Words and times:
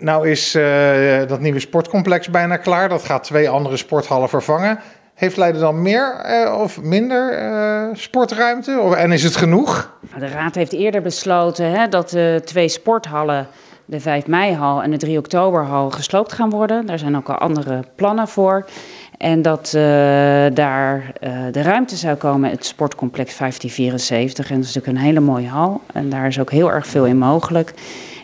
Nou 0.00 0.28
is 0.28 0.52
dat 1.28 1.40
nieuwe 1.40 1.60
sportcomplex 1.60 2.30
bijna 2.30 2.56
klaar. 2.56 2.88
Dat 2.88 3.04
gaat 3.04 3.24
twee 3.24 3.48
andere 3.48 3.76
sporthallen 3.76 4.28
vervangen. 4.28 4.78
Heeft 5.14 5.36
Leiden 5.36 5.60
dan 5.60 5.82
meer 5.82 6.24
of 6.58 6.82
minder 6.82 7.38
sportruimte? 7.92 8.78
Of, 8.80 8.94
en 8.94 9.12
is 9.12 9.22
het 9.22 9.36
genoeg? 9.36 9.92
De 10.18 10.26
Raad 10.26 10.54
heeft 10.54 10.72
eerder 10.72 11.02
besloten 11.02 11.70
hè, 11.70 11.88
dat 11.88 12.10
de 12.10 12.42
twee 12.44 12.68
sporthallen 12.68 13.46
de 13.84 14.00
5 14.00 14.26
mei-hal 14.26 14.82
en 14.82 14.90
de 14.90 14.96
3 14.96 15.18
oktoberhal 15.18 15.90
gesloopt 15.90 16.32
gaan 16.32 16.50
worden. 16.50 16.86
Daar 16.86 16.98
zijn 16.98 17.16
ook 17.16 17.28
al 17.28 17.34
andere 17.34 17.82
plannen 17.94 18.28
voor. 18.28 18.66
En 19.16 19.42
dat 19.42 19.70
daar 20.54 21.12
de 21.50 21.62
ruimte 21.62 21.96
zou 21.96 22.16
komen, 22.16 22.50
het 22.50 22.64
sportcomplex 22.64 23.36
1574. 23.36 24.50
En 24.50 24.56
dat 24.56 24.64
is 24.68 24.74
natuurlijk 24.74 24.98
een 24.98 25.08
hele 25.08 25.20
mooie 25.20 25.48
hal. 25.48 25.80
En 25.92 26.08
daar 26.08 26.26
is 26.26 26.40
ook 26.40 26.50
heel 26.50 26.72
erg 26.72 26.86
veel 26.86 27.06
in 27.06 27.18
mogelijk. 27.18 27.74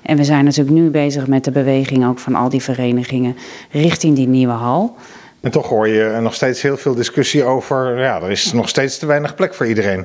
En 0.04 0.16
we 0.16 0.24
zijn 0.24 0.44
natuurlijk 0.44 0.76
nu 0.76 0.90
bezig 0.90 1.26
met 1.26 1.44
de 1.44 1.50
beweging 1.50 2.06
ook 2.06 2.18
van 2.18 2.34
al 2.34 2.48
die 2.48 2.62
verenigingen 2.62 3.36
richting 3.70 4.16
die 4.16 4.28
nieuwe 4.28 4.52
hal. 4.52 4.96
En 5.40 5.50
toch 5.50 5.68
hoor 5.68 5.88
je 5.88 6.18
nog 6.20 6.34
steeds 6.34 6.62
heel 6.62 6.76
veel 6.76 6.94
discussie 6.94 7.44
over, 7.44 7.98
ja, 7.98 8.22
er 8.22 8.30
is 8.30 8.52
nog 8.52 8.68
steeds 8.68 8.98
te 8.98 9.06
weinig 9.06 9.34
plek 9.34 9.54
voor 9.54 9.66
iedereen. 9.66 10.04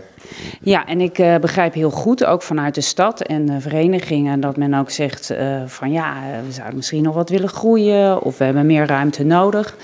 Ja, 0.62 0.86
en 0.86 1.02
ik 1.02 1.20
uh, 1.20 1.36
begrijp 1.36 1.74
heel 1.74 1.92
goed, 1.92 2.26
ook 2.26 2.42
vanuit 2.42 2.76
de 2.76 2.82
stad 2.82 3.22
en 3.22 3.46
de 3.46 3.62
verenigingen, 3.62 4.40
dat 4.40 4.58
men 4.58 4.74
ook 4.74 4.90
zegt 4.90 5.32
uh, 5.32 5.62
van 5.66 5.92
ja, 5.92 6.14
we 6.46 6.52
zouden 6.52 6.76
misschien 6.76 7.04
nog 7.04 7.16
wat 7.16 7.30
willen 7.30 7.50
groeien 7.50 8.22
of 8.22 8.38
we 8.38 8.44
hebben 8.44 8.66
meer 8.66 8.86
ruimte 8.86 9.24
nodig. 9.24 9.76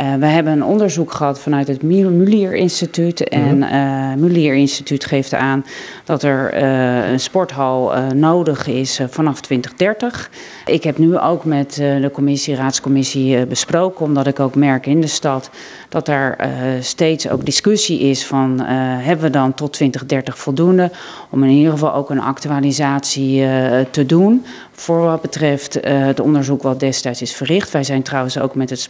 Uh, 0.00 0.14
we 0.14 0.26
hebben 0.26 0.52
een 0.52 0.64
onderzoek 0.64 1.12
gehad 1.12 1.40
vanuit 1.40 1.68
het 1.68 1.82
Mulier 1.82 2.54
Instituut. 2.54 3.28
En 3.28 3.56
uh, 3.56 4.14
Mulier 4.14 4.54
Instituut 4.54 5.04
geeft 5.04 5.34
aan 5.34 5.64
dat 6.04 6.22
er 6.22 6.62
uh, 6.62 7.10
een 7.10 7.20
sporthal 7.20 7.92
nodig 8.14 8.66
is 8.66 9.00
vanaf 9.08 9.40
2030. 9.40 10.30
Ik 10.66 10.82
heb 10.84 10.98
nu 10.98 11.18
ook 11.18 11.44
met 11.44 11.74
de 11.74 12.10
commissie, 12.12 12.54
raadscommissie 12.54 13.46
besproken, 13.46 14.04
omdat 14.04 14.26
ik 14.26 14.40
ook 14.40 14.54
merk 14.54 14.86
in 14.86 15.00
de 15.00 15.06
stad 15.06 15.50
dat 15.88 16.06
daar 16.06 16.48
steeds 16.80 17.28
ook 17.28 17.44
discussie 17.44 18.00
is 18.00 18.26
van 18.26 18.60
hebben 18.60 19.24
we 19.24 19.30
dan 19.30 19.54
tot 19.54 19.72
2030 19.72 20.38
voldoende 20.38 20.90
om 21.30 21.42
in 21.42 21.50
ieder 21.50 21.72
geval 21.72 21.94
ook 21.94 22.10
een 22.10 22.20
actualisatie 22.20 23.46
te 23.90 24.06
doen 24.06 24.44
voor 24.72 25.00
wat 25.00 25.20
betreft 25.20 25.78
het 25.82 26.20
onderzoek 26.20 26.62
wat 26.62 26.80
destijds 26.80 27.22
is 27.22 27.34
verricht. 27.34 27.70
Wij 27.70 27.84
zijn 27.84 28.02
trouwens 28.02 28.38
ook 28.38 28.54
met 28.54 28.70
het 28.70 28.80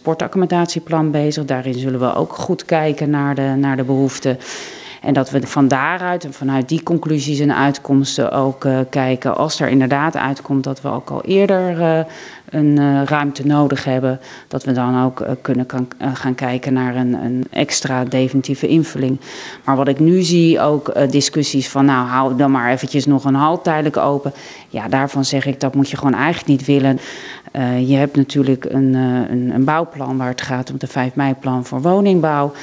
bezig. 1.03 1.45
Daarin 1.45 1.73
zullen 1.73 1.99
we 1.99 2.13
ook 2.13 2.33
goed 2.33 2.65
kijken 2.65 3.09
naar 3.09 3.35
de, 3.35 3.55
naar 3.57 3.77
de 3.77 3.83
behoeften. 3.83 4.37
En 5.07 5.13
dat 5.13 5.29
we 5.29 5.47
van 5.47 5.67
daaruit 5.67 6.23
en 6.23 6.33
vanuit 6.33 6.69
die 6.69 6.83
conclusies 6.83 7.39
en 7.39 7.55
uitkomsten 7.55 8.31
ook 8.31 8.65
uh, 8.65 8.79
kijken, 8.89 9.37
als 9.37 9.59
er 9.59 9.67
inderdaad 9.67 10.15
uitkomt 10.15 10.63
dat 10.63 10.81
we 10.81 10.89
ook 10.89 11.09
al 11.09 11.23
eerder 11.23 11.79
uh, 11.79 11.99
een 12.49 12.79
uh, 12.79 13.03
ruimte 13.03 13.45
nodig 13.45 13.83
hebben, 13.83 14.19
dat 14.47 14.63
we 14.63 14.71
dan 14.71 15.03
ook 15.03 15.25
kunnen 15.41 15.65
kan, 15.65 15.87
gaan 16.13 16.35
kijken 16.35 16.73
naar 16.73 16.95
een, 16.95 17.13
een, 17.13 17.47
extra 17.49 18.03
definitieve 18.03 18.67
invulling. 18.67 19.19
Maar 19.63 19.75
wat 19.75 19.87
ik 19.87 19.99
nu 19.99 20.21
zie, 20.21 20.59
ook 20.59 21.11
discussies 21.11 21.69
van 21.69 21.85
nou 21.85 22.07
hou 22.07 22.35
dan 22.35 22.51
maar 22.51 22.71
eventjes 22.71 23.05
nog 23.05 23.23
een 23.23 23.35
hal 23.35 23.61
tijdelijk 23.61 23.97
open. 23.97 24.33
Ja, 24.69 24.87
daarvan 24.87 25.25
zeg 25.25 25.45
ik 25.45 25.59
dat 25.59 25.75
moet 25.75 25.89
je 25.89 25.97
gewoon 25.97 26.13
eigenlijk 26.13 26.47
niet 26.47 26.65
willen. 26.65 26.99
je 27.87 27.95
hebt 27.95 28.15
natuurlijk 28.15 28.65
een, 28.65 28.93
een, 28.93 29.51
een, 29.53 29.63
bouwplan 29.63 30.17
waar 30.17 30.29
het 30.29 30.41
gaat 30.41 30.71
om 30.71 30.77
de 30.77 30.87
5 30.87 31.15
mei-plan 31.15 31.65
voor 31.65 31.81
woningbouw. 31.81 32.53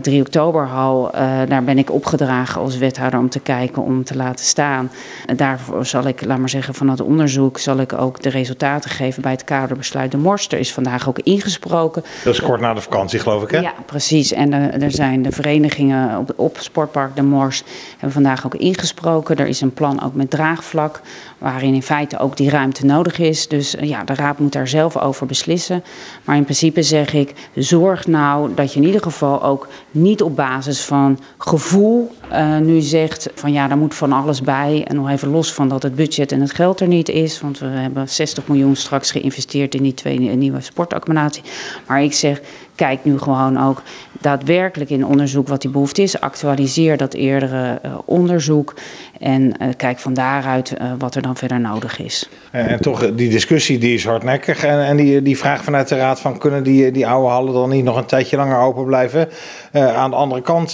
3 0.00 0.20
oktoberhal, 0.20 1.10
daar 1.48 1.64
ben 1.64 1.75
ik 1.78 1.92
opgedragen 1.92 2.60
als 2.60 2.78
wethouder 2.78 3.18
om 3.18 3.28
te 3.28 3.40
kijken, 3.40 3.82
om 3.82 4.04
te 4.04 4.16
laten 4.16 4.44
staan. 4.44 4.90
En 5.26 5.36
daarvoor 5.36 5.86
zal 5.86 6.06
ik, 6.06 6.24
laat 6.24 6.38
maar 6.38 6.48
zeggen, 6.48 6.74
van 6.74 6.88
het 6.88 7.00
onderzoek 7.00 7.58
zal 7.58 7.78
ik 7.78 7.92
ook 7.92 8.22
de 8.22 8.28
resultaten 8.28 8.90
geven 8.90 9.22
bij 9.22 9.32
het 9.32 9.44
kaderbesluit 9.44 10.10
de 10.10 10.16
Mors. 10.16 10.48
Er 10.48 10.58
is 10.58 10.72
vandaag 10.72 11.08
ook 11.08 11.18
ingesproken. 11.18 12.04
Dat 12.24 12.34
is 12.34 12.40
kort 12.40 12.60
na 12.60 12.74
de 12.74 12.80
vakantie, 12.80 13.18
geloof 13.18 13.42
ik, 13.42 13.50
hè? 13.50 13.58
Ja, 13.58 13.74
precies. 13.86 14.32
En 14.32 14.52
uh, 14.52 14.82
er 14.82 14.90
zijn 14.90 15.22
de 15.22 15.32
verenigingen 15.32 16.18
op, 16.18 16.32
op 16.36 16.56
Sportpark 16.60 17.16
de 17.16 17.22
Mors 17.22 17.64
hebben 17.90 18.12
vandaag 18.12 18.46
ook 18.46 18.54
ingesproken. 18.54 19.36
Er 19.36 19.46
is 19.46 19.60
een 19.60 19.72
plan 19.72 20.02
ook 20.02 20.14
met 20.14 20.30
draagvlak, 20.30 21.00
waarin 21.38 21.74
in 21.74 21.82
feite 21.82 22.18
ook 22.18 22.36
die 22.36 22.50
ruimte 22.50 22.86
nodig 22.86 23.18
is. 23.18 23.48
Dus 23.48 23.74
uh, 23.74 23.88
ja, 23.88 24.04
de 24.04 24.14
raad 24.14 24.38
moet 24.38 24.52
daar 24.52 24.68
zelf 24.68 24.96
over 24.96 25.26
beslissen. 25.26 25.84
Maar 26.24 26.36
in 26.36 26.44
principe 26.44 26.82
zeg 26.82 27.12
ik, 27.12 27.34
zorg 27.54 28.06
nou 28.06 28.54
dat 28.54 28.72
je 28.72 28.80
in 28.80 28.86
ieder 28.86 29.02
geval 29.02 29.42
ook 29.42 29.68
niet 29.90 30.22
op 30.22 30.36
basis 30.36 30.84
van 30.84 31.18
gevoel 31.58 32.14
uh, 32.32 32.58
nu 32.58 32.80
zegt 32.80 33.28
van 33.34 33.52
ja, 33.52 33.68
daar 33.68 33.78
moet 33.78 33.94
van 33.94 34.12
alles 34.12 34.40
bij. 34.40 34.84
En 34.88 34.96
nog 34.96 35.10
even 35.10 35.28
los 35.28 35.52
van 35.52 35.68
dat 35.68 35.82
het 35.82 35.94
budget 35.94 36.32
en 36.32 36.40
het 36.40 36.52
geld 36.52 36.80
er 36.80 36.86
niet 36.86 37.08
is. 37.08 37.40
Want 37.40 37.58
we 37.58 37.66
hebben 37.66 38.08
60 38.08 38.46
miljoen 38.48 38.76
straks 38.76 39.10
geïnvesteerd 39.10 39.74
in 39.74 39.82
die 39.82 39.94
twee 39.94 40.18
nieuwe 40.18 40.60
sportaccommodatie. 40.60 41.42
Maar 41.86 42.02
ik 42.02 42.12
zeg, 42.12 42.40
kijk 42.74 43.04
nu 43.04 43.18
gewoon 43.18 43.62
ook 43.62 43.82
daadwerkelijk 44.26 44.90
in 44.90 45.06
onderzoek 45.06 45.48
wat 45.48 45.62
die 45.62 45.70
behoefte 45.70 46.02
is. 46.02 46.20
Actualiseer 46.20 46.96
dat 46.96 47.14
eerdere 47.14 47.80
uh, 47.84 47.98
onderzoek. 48.04 48.74
En 49.20 49.42
uh, 49.42 49.68
kijk 49.76 49.98
van 49.98 50.14
daaruit 50.14 50.74
uh, 50.80 50.92
wat 50.98 51.14
er 51.14 51.22
dan 51.22 51.36
verder 51.36 51.60
nodig 51.60 51.98
is. 51.98 52.28
En, 52.50 52.66
en, 52.66 52.80
toch, 52.80 53.14
die 53.14 53.30
discussie 53.30 53.78
die 53.78 53.94
is 53.94 54.04
hardnekkig. 54.04 54.64
En, 54.64 54.84
en 54.84 54.96
die, 54.96 55.22
die 55.22 55.38
vraag 55.38 55.64
vanuit 55.64 55.88
de 55.88 55.96
Raad 55.96 56.20
van 56.20 56.38
kunnen 56.38 56.62
die, 56.62 56.90
die 56.90 57.06
oude 57.06 57.28
hallen 57.28 57.52
dan 57.52 57.68
niet 57.68 57.84
nog 57.84 57.96
een 57.96 58.04
tijdje 58.04 58.36
langer 58.36 58.58
open 58.58 58.84
blijven? 58.84 59.28
aan 59.72 60.10
de 60.10 60.16
andere 60.16 60.42
kant 60.42 60.72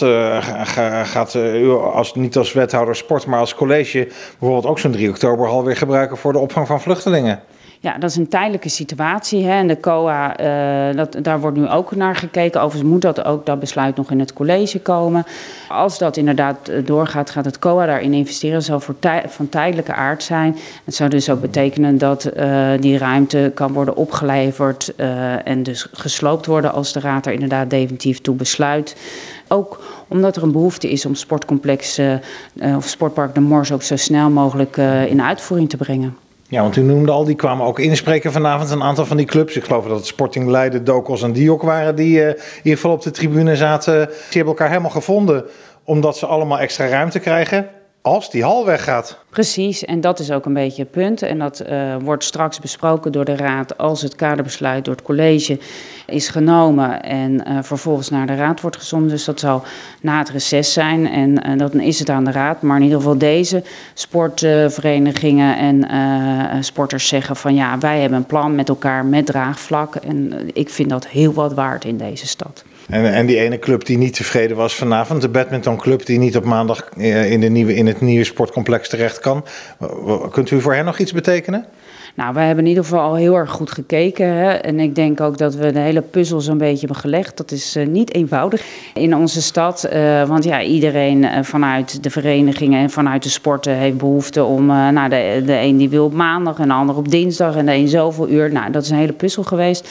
gaat 1.04 1.34
u 1.34 1.70
als, 1.70 2.14
niet 2.14 2.36
als 2.36 2.52
wethouder 2.52 2.96
sport, 2.96 3.26
maar 3.26 3.38
als 3.38 3.54
college 3.54 4.08
bijvoorbeeld 4.38 4.66
ook 4.66 4.78
zo'n 4.78 4.92
3 4.92 5.08
oktoberhal 5.08 5.64
weer 5.64 5.76
gebruiken 5.76 6.16
voor 6.16 6.32
de 6.32 6.38
opvang 6.38 6.66
van 6.66 6.80
vluchtelingen. 6.80 7.40
Ja, 7.82 7.98
dat 7.98 8.10
is 8.10 8.16
een 8.16 8.28
tijdelijke 8.28 8.68
situatie. 8.68 9.44
Hè. 9.44 9.52
En 9.52 9.66
de 9.66 9.80
COA, 9.80 10.40
uh, 10.40 10.96
dat, 10.96 11.16
daar 11.22 11.40
wordt 11.40 11.56
nu 11.56 11.68
ook 11.68 11.96
naar 11.96 12.16
gekeken. 12.16 12.60
Overigens 12.60 12.92
moet 12.92 13.02
dat 13.02 13.24
ook 13.24 13.46
dat 13.46 13.60
besluit 13.60 13.96
nog 13.96 14.10
in 14.10 14.20
het 14.20 14.32
college 14.32 14.80
komen. 14.80 15.24
Als 15.68 15.98
dat 15.98 16.16
inderdaad 16.16 16.68
eh, 16.68 16.86
doorgaat, 16.86 17.30
gaat 17.30 17.44
het 17.44 17.58
COA 17.58 17.86
daarin 17.86 18.12
investeren. 18.12 18.54
Dat 18.54 18.64
zal 18.64 18.80
voor 18.80 18.94
van 19.26 19.48
tijdelijke 19.48 19.92
aard 19.92 20.22
zijn. 20.22 20.56
Het 20.84 20.94
zou 20.94 21.10
dus 21.10 21.30
ook 21.30 21.40
betekenen 21.40 21.98
dat 21.98 22.30
uh, 22.36 22.70
die 22.80 22.98
ruimte 22.98 23.52
kan 23.54 23.72
worden 23.72 23.96
opgeleverd 23.96 24.94
en 25.44 25.62
dus 25.62 25.86
gesloopt 25.92 26.46
worden 26.46 26.72
als 26.72 26.92
de 26.92 27.00
raad 27.00 27.26
er 27.26 27.32
inderdaad 27.32 27.70
definitief 27.70 28.20
toe 28.20 28.34
besluit. 28.34 28.96
Ook 29.48 30.04
omdat 30.08 30.36
er 30.36 30.42
een 30.42 30.52
behoefte 30.52 30.90
is 30.90 31.06
om 31.06 31.14
sportcomplex 31.14 32.00
of 32.76 32.88
sportpark 32.88 33.34
de 33.34 33.40
Mors 33.40 33.72
ook 33.72 33.82
zo 33.82 33.96
snel 33.96 34.30
mogelijk 34.30 34.76
in 35.08 35.22
uitvoering 35.22 35.68
te 35.68 35.76
brengen. 35.76 36.21
Ja, 36.52 36.62
want 36.62 36.76
u 36.76 36.82
noemde 36.82 37.12
al, 37.12 37.24
die 37.24 37.34
kwamen 37.34 37.66
ook 37.66 37.78
inspreken 37.78 38.32
vanavond. 38.32 38.70
Een 38.70 38.82
aantal 38.82 39.06
van 39.06 39.16
die 39.16 39.26
clubs. 39.26 39.56
Ik 39.56 39.64
geloof 39.64 39.86
dat 39.86 39.96
het 39.96 40.06
Sporting 40.06 40.48
Leiden, 40.48 40.84
Dokos 40.84 41.22
en 41.22 41.32
Diok 41.32 41.62
waren 41.62 41.96
die 41.96 42.20
in 42.20 42.36
ieder 42.56 42.72
geval 42.72 42.92
op 42.92 43.02
de 43.02 43.10
tribune 43.10 43.56
zaten. 43.56 44.06
Die 44.06 44.16
hebben 44.28 44.46
elkaar 44.46 44.68
helemaal 44.68 44.90
gevonden 44.90 45.44
omdat 45.84 46.16
ze 46.16 46.26
allemaal 46.26 46.58
extra 46.58 46.86
ruimte 46.86 47.18
krijgen 47.18 47.68
als 48.02 48.30
die 48.30 48.42
hal 48.42 48.66
weggaat. 48.66 49.18
Precies, 49.30 49.84
en 49.84 50.00
dat 50.00 50.18
is 50.18 50.30
ook 50.30 50.46
een 50.46 50.52
beetje 50.52 50.82
het 50.82 50.90
punt. 50.90 51.22
En 51.22 51.38
dat 51.38 51.62
uh, 51.68 51.96
wordt 52.00 52.24
straks 52.24 52.60
besproken 52.60 53.12
door 53.12 53.24
de 53.24 53.36
Raad 53.36 53.78
als 53.78 54.02
het 54.02 54.16
kaderbesluit 54.16 54.84
door 54.84 54.94
het 54.94 55.04
college 55.04 55.58
is 56.06 56.28
genomen 56.28 57.02
en 57.02 57.32
uh, 57.48 57.58
vervolgens 57.62 58.08
naar 58.08 58.26
de 58.26 58.34
Raad 58.34 58.60
wordt 58.60 58.76
gezonden. 58.76 59.08
Dus 59.08 59.24
dat 59.24 59.40
zal 59.40 59.62
na 60.00 60.18
het 60.18 60.30
reces 60.30 60.72
zijn 60.72 61.08
en 61.08 61.48
uh, 61.48 61.58
dan 61.58 61.80
is 61.80 61.98
het 61.98 62.08
aan 62.08 62.24
de 62.24 62.30
Raad. 62.30 62.62
Maar 62.62 62.76
in 62.76 62.82
ieder 62.82 62.98
geval 62.98 63.18
deze 63.18 63.62
sportverenigingen 63.94 65.56
en 65.56 66.64
sporters 66.64 67.08
zeggen 67.08 67.36
van 67.36 67.54
ja, 67.54 67.78
wij 67.78 68.00
hebben 68.00 68.18
een 68.18 68.26
plan 68.26 68.54
met 68.54 68.68
elkaar 68.68 69.04
met 69.04 69.26
draagvlak. 69.26 69.94
En 69.94 70.48
ik 70.52 70.68
vind 70.68 70.90
dat 70.90 71.06
heel 71.06 71.32
wat 71.32 71.54
waard 71.54 71.84
in 71.84 71.96
deze 71.96 72.26
stad. 72.26 72.64
En, 72.88 73.12
en 73.12 73.26
die 73.26 73.38
ene 73.38 73.58
club 73.58 73.84
die 73.84 73.98
niet 73.98 74.14
tevreden 74.14 74.56
was 74.56 74.74
vanavond, 74.74 75.20
de 75.20 75.28
badmintonclub 75.28 76.06
die 76.06 76.18
niet 76.18 76.36
op 76.36 76.44
maandag 76.44 76.88
in, 76.96 77.40
de 77.40 77.48
nieuwe, 77.48 77.74
in 77.74 77.86
het 77.86 78.00
nieuwe 78.00 78.24
sportcomplex 78.24 78.88
terecht 78.88 79.18
kan. 79.18 79.44
Kunt 80.30 80.50
u 80.50 80.60
voor 80.60 80.74
hen 80.74 80.84
nog 80.84 80.98
iets 80.98 81.12
betekenen? 81.12 81.66
Nou, 82.14 82.34
wij 82.34 82.46
hebben 82.46 82.64
in 82.64 82.70
ieder 82.70 82.84
geval 82.84 83.00
al 83.00 83.14
heel 83.14 83.34
erg 83.34 83.50
goed 83.50 83.70
gekeken. 83.70 84.26
Hè? 84.26 84.50
En 84.50 84.80
ik 84.80 84.94
denk 84.94 85.20
ook 85.20 85.38
dat 85.38 85.54
we 85.54 85.72
de 85.72 85.78
hele 85.78 86.00
puzzel 86.00 86.40
zo'n 86.40 86.58
beetje 86.58 86.78
hebben 86.78 86.96
gelegd. 86.96 87.36
Dat 87.36 87.50
is 87.50 87.76
uh, 87.76 87.86
niet 87.86 88.14
eenvoudig 88.14 88.64
in 88.94 89.16
onze 89.16 89.42
stad. 89.42 89.88
Uh, 89.92 90.28
want 90.28 90.44
ja, 90.44 90.62
iedereen 90.62 91.22
uh, 91.22 91.30
vanuit 91.42 92.02
de 92.02 92.10
verenigingen 92.10 92.80
en 92.80 92.90
vanuit 92.90 93.22
de 93.22 93.28
sporten 93.28 93.74
heeft 93.74 93.96
behoefte 93.96 94.44
om... 94.44 94.66
nou, 94.66 95.08
de, 95.08 95.42
de 95.46 95.58
een 95.58 95.76
die 95.76 95.88
wil 95.88 96.04
op 96.04 96.12
maandag 96.12 96.58
en 96.58 96.68
de 96.68 96.74
ander 96.74 96.96
op 96.96 97.10
dinsdag 97.10 97.56
en 97.56 97.66
de 97.66 97.72
een 97.72 97.88
zoveel 97.88 98.28
uur. 98.28 98.52
Nou, 98.52 98.70
dat 98.70 98.82
is 98.82 98.90
een 98.90 98.96
hele 98.96 99.12
puzzel 99.12 99.42
geweest. 99.42 99.88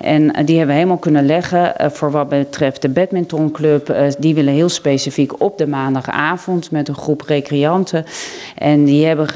En 0.00 0.22
die 0.44 0.56
hebben 0.56 0.66
we 0.66 0.80
helemaal 0.80 0.96
kunnen 0.96 1.26
leggen 1.26 1.74
voor 1.92 2.10
wat 2.10 2.28
betreft 2.28 2.82
de 2.82 2.88
badmintonclub. 2.88 3.94
die 4.18 4.34
willen 4.34 4.52
heel 4.52 4.68
specifiek 4.68 5.42
op 5.42 5.58
de 5.58 5.66
maandagavond 5.66 6.70
met 6.70 6.88
een 6.88 6.94
groep 6.94 7.20
recreanten. 7.20 8.04
En 8.58 8.84
die 8.84 9.06
hebben 9.06 9.26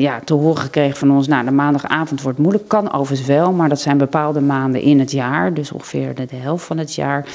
ja, 0.00 0.20
te 0.24 0.34
horen 0.34 0.62
gekregen 0.62 0.96
van 0.96 1.07
van 1.08 1.16
ons, 1.16 1.28
nou 1.28 1.44
de 1.44 1.50
maandagavond 1.50 2.22
wordt 2.22 2.38
moeilijk, 2.38 2.68
kan 2.68 2.92
overigens 2.92 3.28
wel, 3.28 3.52
maar 3.52 3.68
dat 3.68 3.80
zijn 3.80 3.98
bepaalde 3.98 4.40
maanden 4.40 4.80
in 4.80 4.98
het 4.98 5.10
jaar, 5.10 5.54
dus 5.54 5.72
ongeveer 5.72 6.14
de, 6.14 6.26
helft 6.36 6.64
van 6.64 6.78
het 6.78 6.94
jaar. 6.94 7.26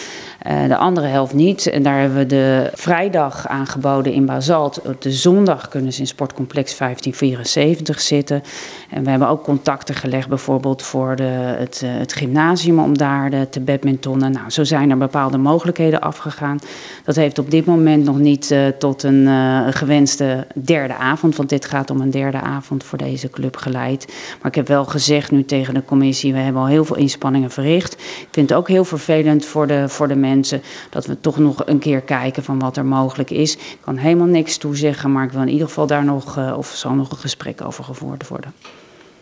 Uh, 0.48 0.68
de 0.68 0.78
andere 0.78 1.08
helft 1.08 1.34
niet. 1.34 1.68
En 1.68 1.84
daar 1.84 2.00
hebben 2.00 2.18
we 2.18 2.26
de 2.26 2.70
vrijdag 2.74 3.48
aangeboden 3.48 4.14
in 4.14 4.26
Basalt. 4.26 4.82
Op 4.82 5.02
de 5.02 5.12
zondag 5.12 5.68
kunnen 5.68 5.94
ze 5.94 6.00
in 6.00 6.08
sportcomplex 6.08 6.78
1574 6.78 8.02
zitten. 8.02 8.44
En 8.90 9.04
we 9.04 9.10
hebben 9.10 9.28
ook 9.28 9.44
contacten 9.44 9.96
gelegd 9.96 10.28
bijvoorbeeld 10.28 10.82
voor 10.82 11.16
de, 11.16 11.24
het, 11.58 11.82
uh, 11.84 11.90
het 11.94 12.14
gymnasium 12.14 12.80
om 12.80 12.98
daar 12.98 13.30
de, 13.30 13.50
te 13.50 13.60
badmintonnen. 13.60 14.32
Nou, 14.32 14.50
zo 14.50 14.64
zijn 14.64 14.90
er 14.90 14.98
bepaalde 14.98 15.38
mogelijkheden 15.38 16.02
afgegaan. 16.02 16.58
Dat 17.04 17.16
heeft 17.16 17.40
op 17.40 17.52
dit 17.52 17.66
moment 17.66 18.04
nog 18.04 18.18
niet 18.18 18.52
uh, 18.52 18.68
tot 18.68 19.04
een 19.04 19.28
gewenste 19.74 20.48
derde 20.54 20.96
avond, 20.96 21.36
want 21.36 21.50
dit 21.50 21.66
gaat 21.66 21.90
om 21.90 22.02
een 22.02 22.12
derde 22.12 22.42
avond 22.42 22.84
voor 22.84 22.98
deze 22.98 23.30
club 23.30 23.56
geleid. 23.64 24.14
Maar 24.42 24.48
ik 24.48 24.56
heb 24.56 24.68
wel 24.68 24.86
gezegd 24.86 25.32
nu 25.32 25.46
tegen 25.46 25.74
de 25.74 25.86
commissie, 25.86 26.34
we 26.34 26.40
hebben 26.40 26.62
al 26.62 26.68
heel 26.68 26.86
veel 26.86 26.96
inspanningen 26.96 27.52
verricht. 27.52 27.94
Ik 27.94 28.28
vind 28.32 28.50
het 28.50 28.58
ook 28.58 28.68
heel 28.68 28.86
vervelend 28.86 29.46
voor 29.46 29.68
de, 29.68 29.90
voor 29.90 30.08
de 30.08 30.16
mensen 30.16 30.62
dat 30.90 31.06
we 31.06 31.20
toch 31.20 31.38
nog 31.38 31.62
een 31.66 31.80
keer 31.80 32.02
kijken 32.02 32.44
van 32.44 32.60
wat 32.60 32.78
er 32.78 32.86
mogelijk 32.86 33.30
is. 33.30 33.56
Ik 33.56 33.78
kan 33.82 33.98
helemaal 33.98 34.28
niks 34.28 34.58
toezeggen, 34.58 35.12
maar 35.12 35.24
ik 35.24 35.32
wil 35.32 35.42
in 35.42 35.50
ieder 35.50 35.68
geval 35.68 35.88
daar 35.88 36.06
nog, 36.06 36.38
uh, 36.38 36.54
of 36.58 36.68
zal 36.68 36.94
nog 36.94 37.12
een 37.12 37.18
gesprek 37.18 37.62
over 37.62 37.84
gevoerd 37.84 38.28
worden. 38.28 38.54